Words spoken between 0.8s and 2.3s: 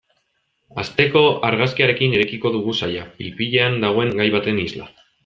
Asteko argazkiarekin